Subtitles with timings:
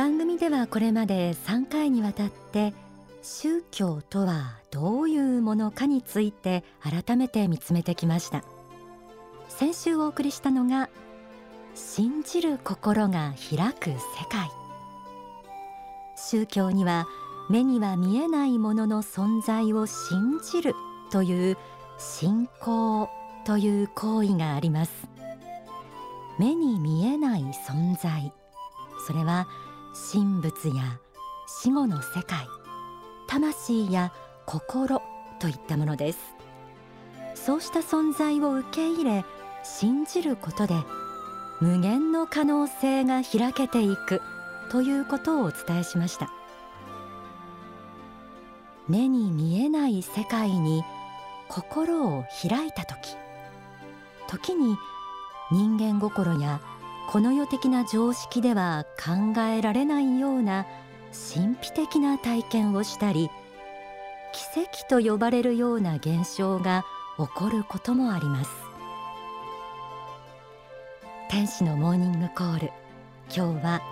[0.00, 2.72] 番組ではこれまで3回にわたって
[3.20, 8.42] 宗教とはどういうものかについて改めて見つめてきました。
[9.50, 10.88] 先週お送りしたのが
[11.74, 13.96] 信じる心が開く世
[14.30, 14.50] 界。
[16.16, 17.06] 宗教には
[17.50, 20.74] 目には見えないものの存在を信じる
[21.12, 21.58] という
[21.98, 23.10] 信仰
[23.44, 24.92] という行為があります。
[26.38, 28.32] 目に見えない存在。
[29.06, 29.46] それは
[29.92, 31.00] 神仏や
[31.46, 32.46] 死後の世界
[33.26, 34.12] 魂や
[34.46, 35.02] 心
[35.40, 36.18] といったものです。
[37.34, 39.24] そうした存在を受け入れ
[39.64, 40.74] 信じることで
[41.60, 44.20] 無限の可能性が開けていく
[44.70, 46.30] ということをお伝えしました。
[48.88, 50.82] 目に見えない世界に
[51.48, 53.16] 心を開いた時
[54.28, 54.76] 時に
[55.52, 56.60] 人間心や
[57.10, 60.64] この世的な常識では考えられないような
[61.34, 63.28] 神秘的な体験をしたり
[64.32, 66.84] 奇跡と呼ばれるような現象が
[67.18, 68.50] 起こることもあります。
[71.28, 72.70] 天使のモーニングコール。
[73.34, 73.82] 今日は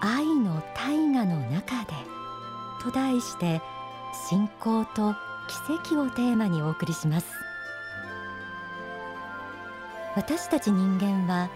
[0.00, 1.94] 愛の大河の中で
[2.80, 3.60] と題して
[4.28, 5.14] 信仰と
[5.48, 7.26] 奇跡をテーマにお送りします。
[10.14, 11.50] 私たち人間は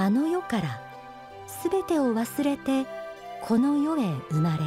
[0.00, 0.80] あの世から
[1.46, 2.86] すべてを忘れて
[3.42, 4.64] この世へ生まれ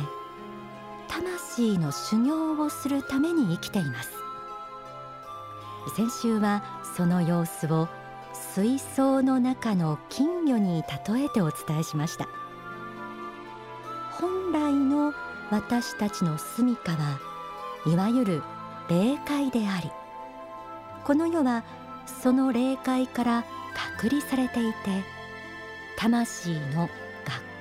[1.07, 4.11] 魂の修行をするために生きています。
[5.95, 6.63] 先週は
[6.95, 7.89] その様子を
[8.53, 12.27] 水槽の中の金魚に例えてお伝えしました。
[14.11, 15.15] 本来の
[15.49, 17.19] 私たちの住処は
[17.87, 18.43] いわゆる
[18.87, 19.89] 霊界であり
[21.03, 21.63] この世は
[22.05, 23.45] その霊界から
[23.97, 25.12] 隔離されていて
[25.97, 26.89] 魂の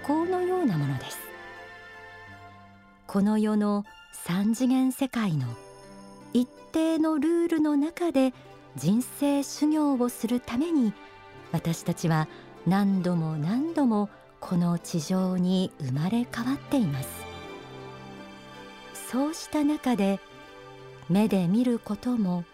[0.02, 1.18] 学校のようなものです。
[3.06, 5.46] この世の三次元世界の
[6.32, 8.32] 一定のルールの中で
[8.76, 10.92] 人生修行をするために
[11.52, 12.28] 私たちは
[12.66, 14.08] 何度も何度も
[14.40, 17.08] この地上に生まれ変わっています。
[19.10, 20.20] そうした中で
[21.10, 22.44] 目で見ることも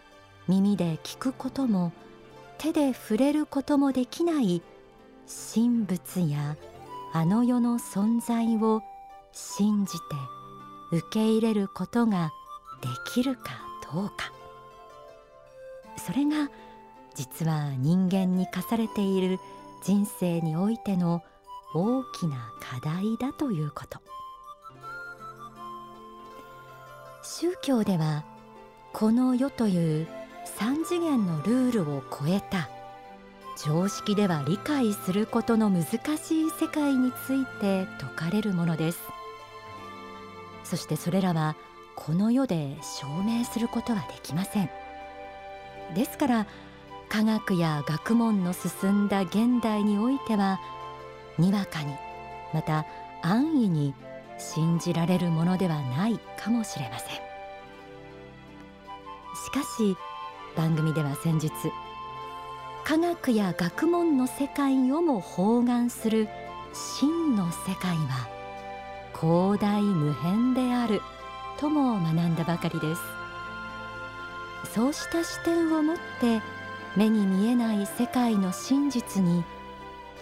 [0.49, 1.93] 耳で聞くことも
[2.59, 4.61] 手で触れることもできない
[5.29, 6.57] 神仏や
[7.13, 8.83] あの世の存在を
[9.33, 9.99] 信じて
[10.91, 12.33] 受け入れることが
[12.81, 13.61] できるか
[13.93, 14.33] どうか。
[15.99, 16.51] それが
[17.15, 19.39] 実は人間に課されている
[19.85, 21.23] 人生においての
[21.75, 24.01] 大きな課題だということ。
[27.23, 28.25] 宗教では
[28.95, 30.09] この世という
[30.45, 32.71] 三次元のルールを超えた
[33.65, 35.85] 常識では理解することの難
[36.17, 39.01] しい世界について説かれるものです。
[40.63, 41.57] そしてそれらは
[41.97, 44.71] この世で証明することはできません。
[45.95, 46.47] ですから
[47.09, 50.61] 科学や学問の進んだ現代においては
[51.39, 51.93] にわかに
[52.55, 52.87] また
[53.23, 53.93] 安易に
[54.39, 57.09] 信じられるものではないかもしれません。
[57.09, 57.11] し
[59.51, 59.97] かし
[60.57, 61.51] 番組では先日
[62.89, 66.27] 科学や学問の世界をも包含する
[66.73, 68.31] 真の世界は
[69.15, 71.03] 広大無辺である
[71.59, 73.03] とも学んだばかりです。
[74.73, 76.41] そうした視点を持って
[76.97, 79.45] 目に見えない世界の真実に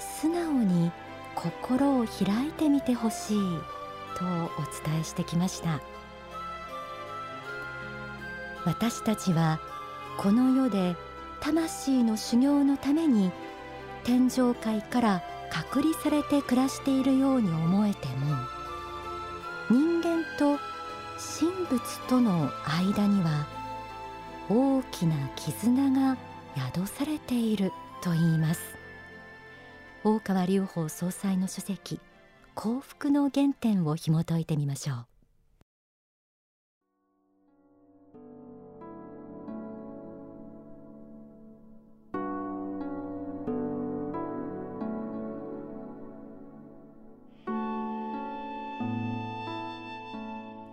[0.00, 0.91] 素直に
[1.37, 3.38] 心を開いてみてほしい
[4.19, 5.81] とお伝えしてきました。
[8.65, 9.60] 私たちは
[10.19, 10.97] この世で
[11.47, 13.31] 魂の修行のために
[14.03, 18.37] 天上界から隔離されて暮らしているように思えても
[19.71, 20.59] 人間と
[21.39, 23.47] 神仏との間には
[24.50, 26.17] 大きな絆が
[26.75, 27.73] 宿されている
[28.03, 28.61] と言います。
[30.03, 32.00] 大川隆法総裁の書籍
[32.55, 35.16] 幸福の原点を紐解いてみましょう。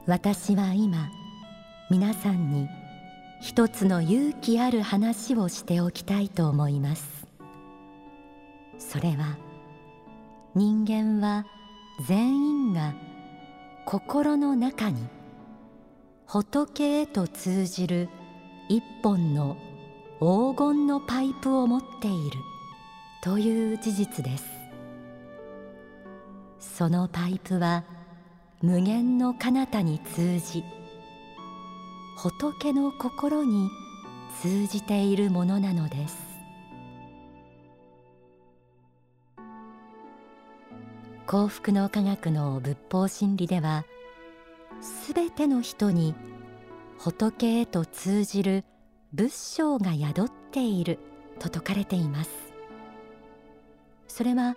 [0.05, 1.09] 私は今
[1.89, 2.67] 皆さんに
[3.41, 7.25] 一つの勇気ある話をしておきたいと思います。
[8.77, 9.37] それは
[10.55, 11.45] 人間は
[12.05, 12.93] 全員が
[13.85, 15.07] 心の中に
[16.25, 18.09] 仏へと通じる
[18.67, 19.55] 一本の
[20.19, 22.37] 黄金のパイプを持っている
[23.23, 24.43] という事実です。
[26.59, 27.85] そのパイプは
[28.63, 30.63] 無限の彼方に通じ
[32.15, 33.69] 仏の心に
[34.41, 36.15] 通じているものなのです。
[41.27, 43.83] 幸福の科学の仏法真理では
[44.79, 46.15] すべての人に
[46.99, 48.63] 仏へと通じる
[49.11, 50.99] 仏性が宿っている
[51.37, 52.29] と説かれています。
[54.07, 54.55] それは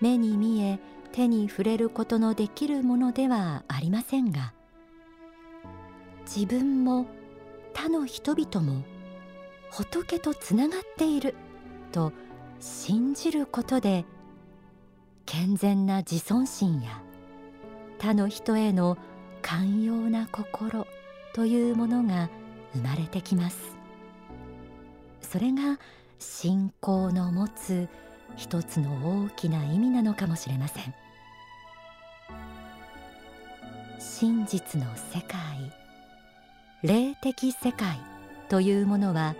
[0.00, 0.78] 目に見え
[1.12, 4.52] 手に触れることのできるものではありませんが
[6.24, 7.06] 自分も
[7.74, 8.82] 他の人々も
[9.70, 11.34] 仏とつながっている
[11.92, 12.12] と
[12.60, 14.04] 信じることで
[15.26, 17.02] 健全な自尊心や
[17.98, 18.96] 他の人への
[19.42, 20.86] 寛容な心
[21.32, 22.30] というものが
[22.74, 23.76] 生まれてきます。
[25.20, 25.78] それが
[26.18, 27.88] 信仰の持つ
[28.36, 30.94] 一つの大きな意味なのかもしれません。
[33.98, 35.38] 真実の世界
[36.82, 37.98] 霊的世界
[38.48, 39.34] というものは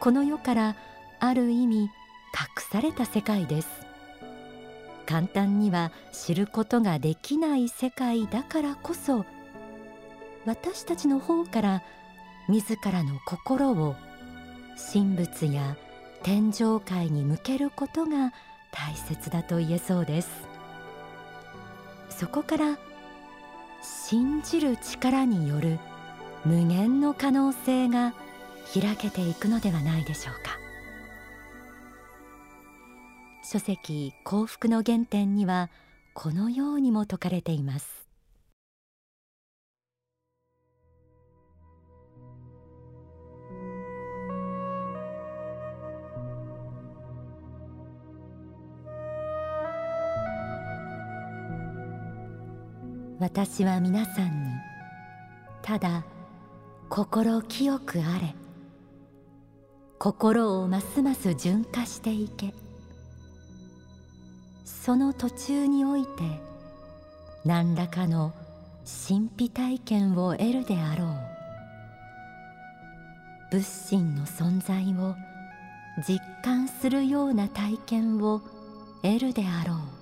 [0.00, 0.76] この世から
[1.20, 1.88] ある意味隠
[2.70, 3.68] された世界です。
[5.06, 9.26] 簡単には知ることができない世界だからこそ
[10.46, 11.82] 私たちの方から
[12.48, 13.94] 自らの心を
[14.92, 15.76] 神仏や
[16.22, 18.32] 天上界に向けることが
[18.70, 20.30] 大切だと言えそうです。
[22.10, 22.78] そこから
[23.82, 25.78] 信じる力による
[26.44, 28.14] 無限の可能性が
[28.72, 30.58] 開けていくのではないでしょうか。
[33.44, 35.68] 書籍幸福の原点には
[36.14, 38.01] このようにも説かれています。
[53.22, 54.50] 私は皆さんに
[55.62, 56.04] ただ
[56.88, 58.34] 心清くあれ。
[60.00, 62.52] 心をますます純化していけ。
[64.64, 66.08] その途中において
[67.44, 68.32] 何らかの
[69.08, 71.08] 神秘体験を得るであろう。
[73.52, 75.14] 仏心の存在を
[76.08, 78.42] 実感するような体験を
[79.04, 80.01] 得るであろう。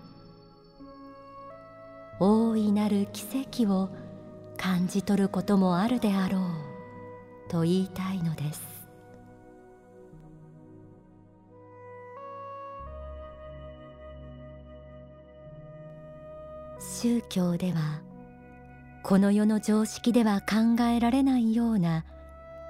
[2.23, 3.25] 大いなる奇
[3.65, 3.89] 跡を
[4.59, 8.61] 感じ取ることもあるであろうと言いたいのです。
[17.03, 18.03] 宗教では
[19.03, 22.05] この世の常識では考えられないような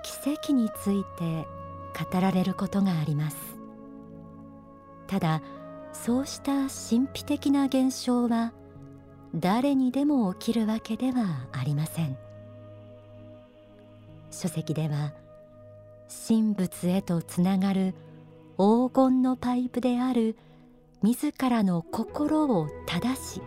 [0.05, 1.45] 奇跡について
[2.13, 3.37] 語られることがあります。
[5.09, 5.43] ただ
[5.93, 8.53] そうした神秘的な現象は
[9.35, 12.17] 誰にでも起きるわけではありません。
[14.31, 15.13] 書籍では
[16.29, 17.95] 神仏へとつながる
[18.57, 20.37] 黄金のパイプである
[21.03, 23.43] 自らの心を正し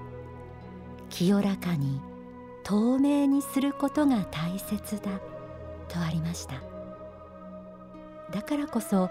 [1.09, 2.01] 清らかに
[2.63, 5.19] 透明にすることが大切だ
[5.87, 6.55] とありました。
[8.31, 9.09] だからこそ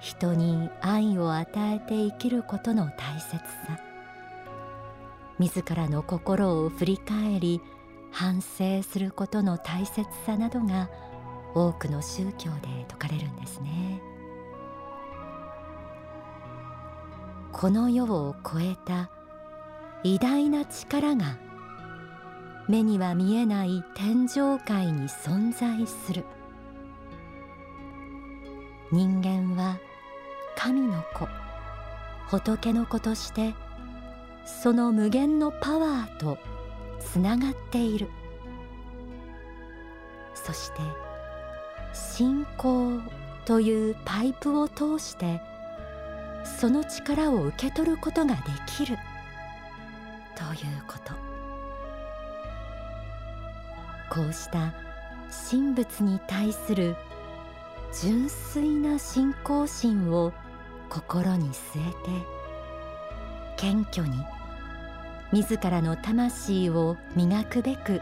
[0.00, 3.87] 人に愛を与えて生きることの大切さ。
[5.38, 7.60] 自らの心を振り返り
[8.10, 10.90] 反省することの大切さなどが
[11.54, 14.02] 多くの宗教で説かれるんですね。
[17.52, 19.10] この世を超えた
[20.02, 21.38] 偉大な力が
[22.68, 26.24] 目には見えない天上界に存在する。
[28.90, 29.78] 人間は
[30.56, 31.28] 神の子
[32.28, 33.54] 仏の子として
[34.48, 36.38] その無限のパワーと
[36.98, 38.08] つながっている。
[40.34, 40.80] そして
[41.92, 42.98] 信仰
[43.44, 45.40] というパイプを通して
[46.44, 48.96] その力を受け取ることができる。
[50.34, 51.12] ということ。
[54.10, 54.72] こうした
[55.50, 56.96] 神仏に対する
[58.00, 60.32] 純粋な信仰心を
[60.88, 62.38] 心に据えて
[63.58, 64.24] 謙虚に
[65.32, 68.00] 自らの魂を磨くべく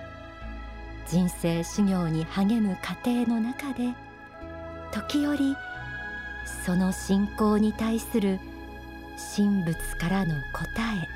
[1.09, 3.95] 人生修行に励む過程の中で
[4.93, 5.57] 時折
[6.65, 8.39] その信仰に対する
[9.37, 11.09] 神仏からの答え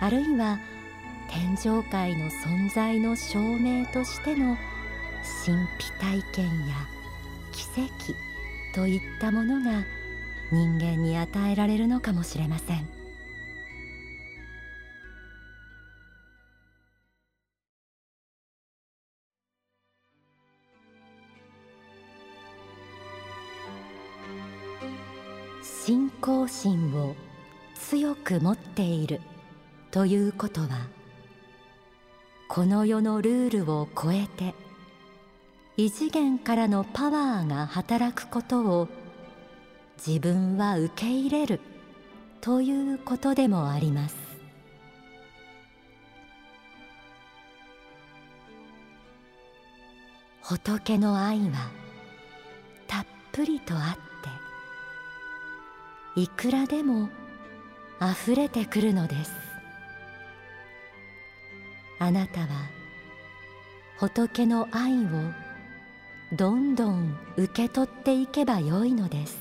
[0.00, 0.58] あるいは
[1.30, 4.56] 天上界の存在の証明としての
[5.44, 6.74] 神秘体験や
[7.52, 8.12] 奇跡
[8.74, 9.84] といったものが
[10.50, 13.01] 人間に与えられるのかもしれません。
[26.22, 27.16] 信仰心を
[27.74, 29.20] 強く持っている
[29.90, 30.68] ということは
[32.48, 34.54] この世のルールを超えて
[35.76, 38.88] 異次元からのパワーが働くことを
[39.96, 41.60] 自分は受け入れる
[42.40, 44.16] ということでもあります。
[50.42, 51.70] 仏の愛は
[52.86, 54.11] たっぷりとあって
[56.14, 57.08] いくらでも
[57.98, 59.32] あふれてくるのです。
[61.98, 62.46] あなたは
[63.98, 65.08] 仏の愛を
[66.32, 69.38] どんどん受け取っていけばよいのです。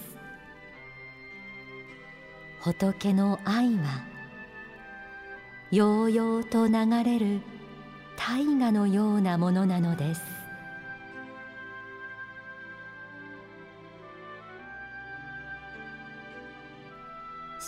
[2.62, 4.04] 仏の愛は
[5.72, 7.42] ようようと流れる
[8.16, 10.41] 大河のようなものなのです。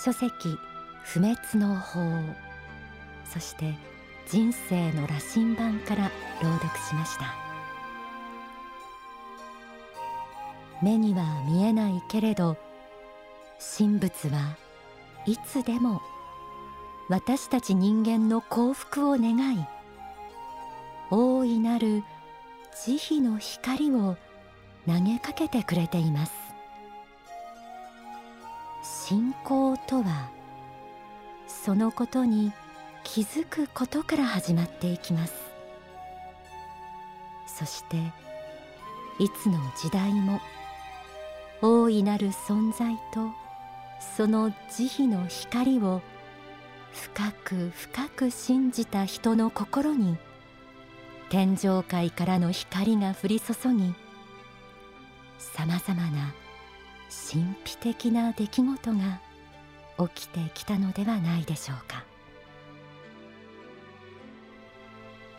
[0.03, 0.59] 書籍
[1.05, 2.01] 不滅の法。
[3.23, 3.73] そして
[4.27, 7.33] 人生の羅針盤から朗読しました。
[10.81, 12.57] 目には見えないけれど
[13.77, 14.57] 神仏は
[15.25, 16.01] いつでも
[17.07, 19.65] 私たち人間の幸福を願い
[21.11, 22.03] 大いなる
[22.75, 24.17] 慈悲の光を
[24.85, 26.42] 投げかけてくれています。
[28.83, 30.29] 信仰とは
[31.47, 32.51] そのことに
[33.03, 35.33] 気づくことから始まっていきます。
[37.47, 37.97] そして
[39.19, 40.41] いつの時代も
[41.61, 43.29] 大いなる存在と
[44.17, 46.01] その慈悲の光を
[46.91, 50.17] 深く深く信じた人の心に
[51.29, 53.93] 天上界からの光が降り注ぎ
[55.37, 56.33] さまざまな
[57.31, 59.21] 神秘的な出来事が
[60.09, 62.03] 起きてきたのではないでしょうか。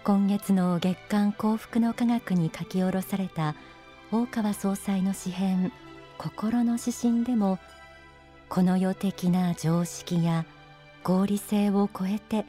[0.05, 3.55] 今月の月刊幸福の科学に書き下ろされた
[4.13, 5.73] 大川総裁の詩編
[6.19, 7.59] 心の指針でも
[8.51, 10.45] この世的な常識や
[11.03, 12.45] 合理性を超えて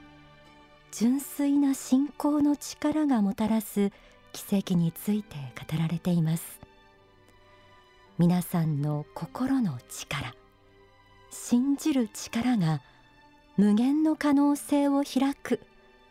[0.92, 3.92] 純粋な信仰の力がもたらす
[4.34, 6.65] 奇跡について語られています。
[8.18, 10.34] 皆さんの心の力
[11.30, 12.82] 信じる力が
[13.58, 15.60] 無限の可能性を開く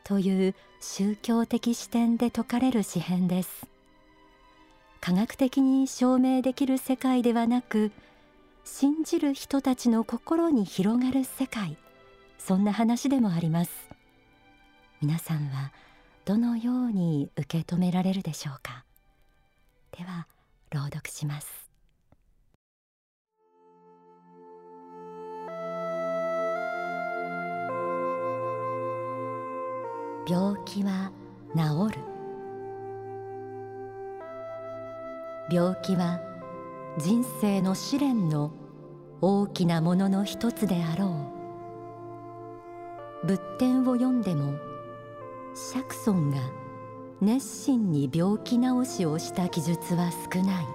[0.02, 3.66] という宗教的視点で説かれる詩編です。
[5.00, 7.90] 科学的に証明できる世界ではなく
[8.66, 11.78] 信じる人たちの心に広がる世界
[12.38, 13.70] そんな話でもあります。
[15.00, 15.72] 皆さんは
[16.26, 18.84] どのように受け止められるでしょうか？
[19.96, 20.26] では
[20.70, 21.63] 朗読します。
[30.26, 31.12] 病気は
[31.54, 32.00] 治る。
[35.50, 36.18] 病気は
[36.98, 38.50] 人生の試練の
[39.20, 41.30] 大きなものの一つであろ
[43.22, 43.26] う。
[43.26, 44.54] 仏典を読んでも
[45.54, 46.38] 釈尊が
[47.20, 50.66] 熱心に病気治しをした記述は少ない。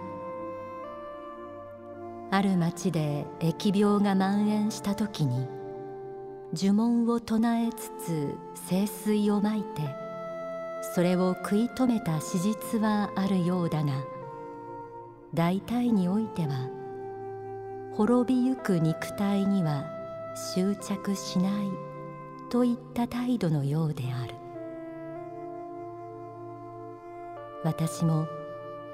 [2.32, 5.48] ある町で疫病が蔓延した時に
[6.54, 9.82] 呪文を唱えつつ聖水をまいて
[10.96, 13.94] それを食い止めた史実はあるようだが
[15.34, 16.70] 大体においては
[17.94, 19.86] 滅びゆく肉体には
[20.56, 21.70] 執着しない
[22.50, 24.34] といった態度のようである。
[27.64, 28.26] 私も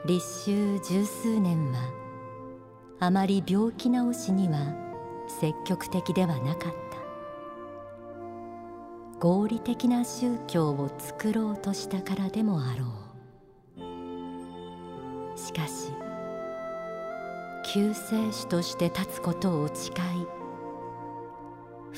[0.05, 1.79] 立秋十数年は
[2.99, 4.73] あまり病気治しには
[5.39, 7.04] 積極的ではなかった。
[9.25, 12.85] 合理的な宗教を作ろうとしたからでもあろ
[13.75, 15.35] う。
[15.35, 15.91] しかし
[17.73, 19.95] 救世主として立つことを誓い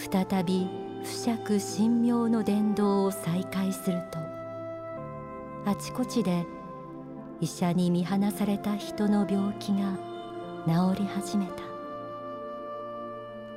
[0.10, 0.70] 再び
[1.04, 4.20] 不釈神妙の伝道を再開すると
[5.70, 6.46] あちこちで
[7.42, 9.98] 医者に見放された人の病気が
[10.66, 11.52] 治り始めた。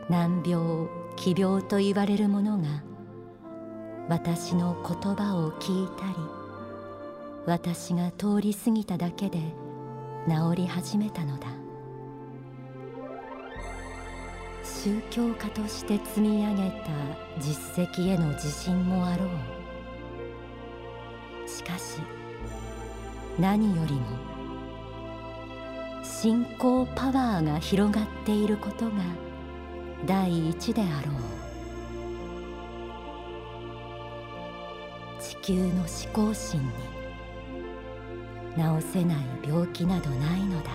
[0.09, 2.89] 難病奇病と言われるものが
[4.11, 6.14] 私の言葉を聞いたり
[7.47, 9.38] 私が通り過ぎただけで
[10.26, 11.47] 治り始めたのだ。
[14.64, 16.88] 宗教家として積み上げた
[17.38, 19.29] 実績への自信もあろう。
[21.49, 22.00] しかし
[23.38, 24.00] 何よりも
[26.02, 28.93] 信仰パワーが広がっていることが
[30.05, 31.50] 第一であろう。
[35.42, 36.70] 球の思考心に
[38.56, 39.16] 治せない
[39.47, 40.70] 病気などないのだ。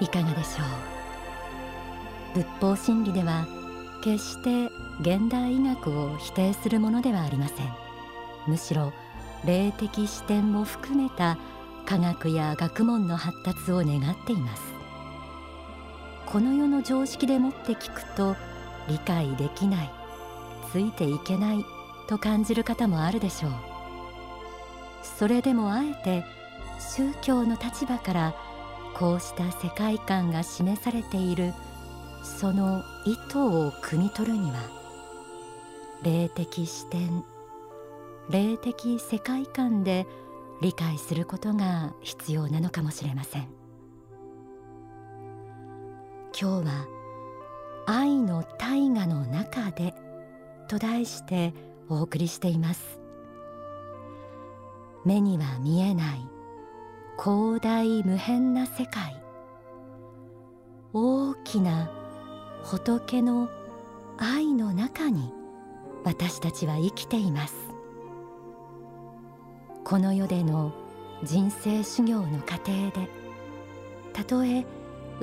[0.00, 0.62] いかがでしょ
[2.34, 2.38] う？
[2.42, 3.46] 仏法真理では
[4.02, 4.68] 決して
[5.00, 7.72] 現代医学を否定するものではありません。
[8.46, 8.92] むしろ
[9.46, 11.38] 霊的視点も含めた
[11.86, 14.73] 科学や学問の発達を願っています。
[16.26, 18.36] この世の常識でもって聞くと
[18.88, 19.90] 理解できない
[20.72, 21.64] ついていけない
[22.08, 23.52] と感じる方もあるでしょう。
[25.04, 26.24] それでもあえて
[26.80, 28.34] 宗教の立場から
[28.94, 31.52] こうした世界観が示されている
[32.22, 34.56] その意図を汲み取るには
[36.02, 37.24] 霊的視点
[38.30, 40.06] 霊的世界観で
[40.62, 43.63] 理解することが必要なのかもしれません。
[46.36, 46.88] 今日は
[47.86, 49.94] 愛の大河の中で
[50.66, 51.54] と題して
[51.88, 52.98] お送りしています。
[55.04, 56.28] 目には見えない
[57.22, 59.22] 広大無辺な世界。
[60.92, 61.92] 大きな
[62.64, 63.48] 仏の
[64.18, 65.32] 愛の中に
[66.02, 67.54] 私たちは生きています。
[69.84, 70.72] この世での
[71.22, 73.08] 人生修行の過程で
[74.12, 74.66] たとえ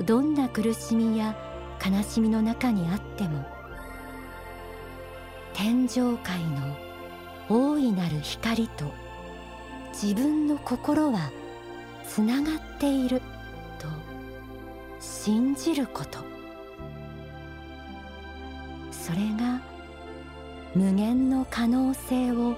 [0.04, 1.36] どんな苦しみや
[1.84, 3.44] 悲しみの中にあっても
[5.54, 6.76] 天上界の
[7.48, 8.92] 大いなる光と
[9.92, 11.30] 自分の心は
[12.06, 13.20] つながっている
[13.78, 13.86] と
[15.00, 16.18] 信じること。
[18.90, 19.60] それが
[20.74, 22.56] 無限の可能性を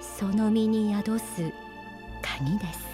[0.00, 1.52] その身に宿す
[2.22, 2.86] 鍵です。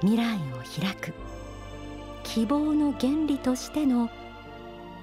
[0.00, 1.21] 未来を開く。
[2.34, 4.08] 希望の原理としての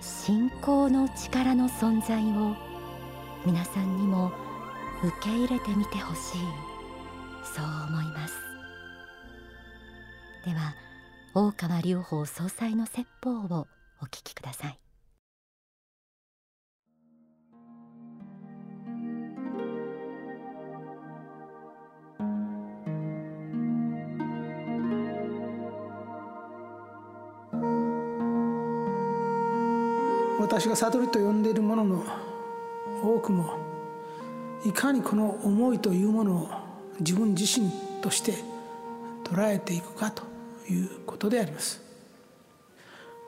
[0.02, 2.56] 信仰の力の存在を
[3.46, 4.32] 皆さんにも
[5.04, 6.42] 受け入れてみてほしい。
[7.44, 8.34] そう思います。
[10.44, 10.74] では
[11.36, 13.68] 大川隆法総裁の説法を
[14.02, 14.80] お聞きください。
[30.60, 32.04] 私が悟りと呼んでいるものの
[33.02, 33.58] 多くも
[34.66, 36.50] いかにこの思いというものを
[37.00, 38.34] 自分自身として
[39.24, 40.24] 捉えていくかと
[40.70, 41.82] いうことであります。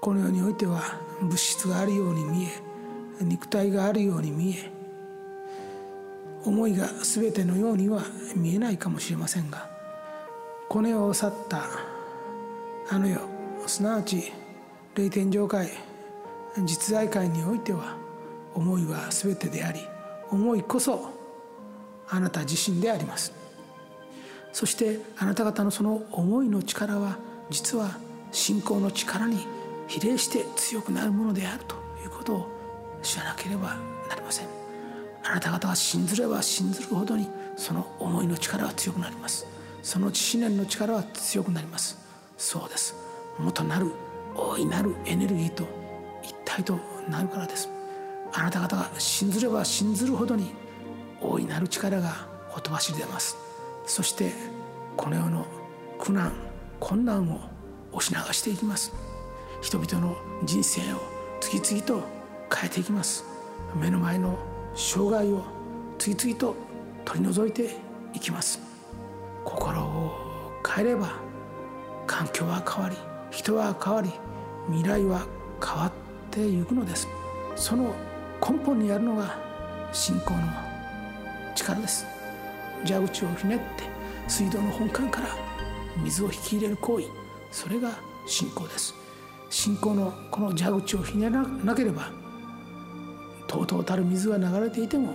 [0.02, 0.82] この世においては
[1.22, 2.50] 物質があるように見え
[3.22, 4.70] 肉体があるように見え
[6.44, 8.04] 思いが全てのようには
[8.36, 9.70] 見えないかもしれませんが
[10.68, 11.64] この世を去った
[12.90, 13.22] あの世
[13.68, 14.34] すなわち
[14.96, 15.91] 霊天上界
[16.58, 17.96] 実在界においては
[18.54, 19.80] 思いは全てであり
[20.30, 21.10] 思いこそ
[22.10, 23.34] あなた自身であります。
[24.52, 27.18] そしてあなた方のその思いの力は
[27.50, 27.98] 実は
[28.32, 29.46] 信仰の力に
[29.88, 32.48] 比例して強くなるものであるということを
[33.02, 33.78] 知らなければ
[34.10, 34.48] なりません。
[35.24, 39.46] あなた方が信ずれば信ずるほどにその思いの力は強くなります。
[39.82, 41.98] その知念の力は強くなります。
[42.38, 42.96] そうです。
[43.40, 43.92] 元なる
[44.36, 45.66] 大いなるエネルギーと
[46.56, 47.70] 体となるからです。
[48.34, 50.52] あなた方が信ずれば信ずるほどに
[51.22, 53.38] 大いなる力がほとばしり出ます。
[53.86, 54.34] そして
[54.98, 55.46] この世の
[55.98, 56.34] 苦難
[56.80, 57.40] 困難を
[57.94, 58.92] 押し流していきます。
[59.62, 60.98] 人々の人生を
[61.40, 62.04] 次々と
[62.54, 63.24] 変えていきます。
[63.76, 64.38] 目の前の
[64.76, 65.44] 障害を
[65.98, 66.56] 次々と
[67.06, 67.78] 取り除いて
[68.14, 68.60] いきます。
[69.46, 71.14] 心を変えれば
[72.08, 72.98] 環境は変わり
[73.30, 74.12] 人は変わり
[74.68, 75.26] 未来は
[75.66, 75.91] 変わ
[76.32, 77.08] っていくのです。
[77.58, 77.94] その
[78.40, 79.38] 根本にあるのが
[79.92, 80.40] 信仰の
[81.54, 82.06] 力です。
[82.86, 83.84] 蛇口をひねって
[84.30, 85.28] 水道の本管から
[86.02, 87.06] 水を引き入れる行為。
[87.52, 87.92] それが
[88.26, 88.96] 信仰です。
[89.50, 92.10] 信仰のこの蛇口をひねらなければ
[93.48, 95.14] とうとうたる水は流れていても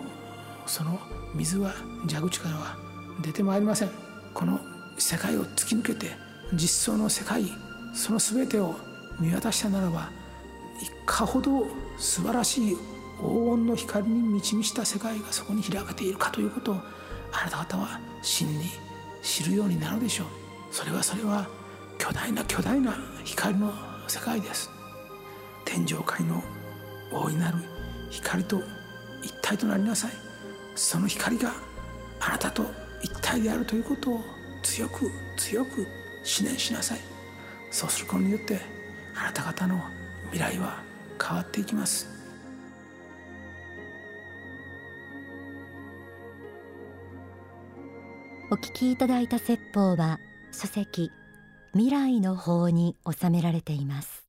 [0.66, 1.00] その
[1.35, 1.72] 水は
[2.07, 2.76] 蛇口からは
[3.22, 3.90] 出てまいりません。
[4.35, 4.61] この
[4.98, 6.11] 世界を突き抜けて
[6.52, 7.44] 実相の世界
[7.94, 8.76] その全てを
[9.18, 10.11] 見渡したならば
[10.80, 11.66] いかほど
[11.98, 12.76] 素晴らしい
[13.18, 16.74] 黄金の光に満ち満ちた世界がそこに開けているかということを
[17.32, 18.66] あなた方は真に
[19.22, 20.26] 知るようになるでしょう。
[20.70, 21.48] それはそれは
[21.98, 23.72] 巨大な巨大な光の
[24.06, 24.70] 世界です。
[25.64, 26.42] 天上界の
[27.10, 27.58] 大いなる
[28.10, 28.60] 光と
[29.22, 30.12] 一体となりなさい。
[30.74, 31.52] その光が
[32.20, 32.64] あなたと
[33.02, 34.20] 一体であるということを
[34.62, 35.86] 強く強く
[36.38, 37.00] 思念しなさい。
[37.70, 38.60] そうすることによって
[39.14, 39.82] あなた方の
[40.32, 40.82] 未来は
[41.22, 42.08] 変わっていきます。
[48.48, 50.20] お聞きいただいた説法は
[50.52, 51.10] 書籍
[51.72, 54.25] 未来の法に収められています。